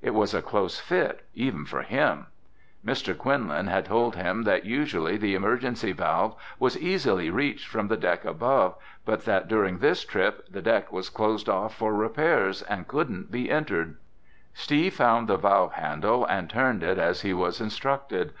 [0.00, 2.26] It was a close fit even for him.
[2.86, 3.18] Mr.
[3.18, 8.24] Quinlan had told him that usually the emergency valve was easily reached from the deck
[8.24, 13.32] above but that during this trip the deck was closed off for repairs and couldn't
[13.32, 13.96] be entered.
[14.54, 18.32] Steve found the valve handle and turned it as he was instructed.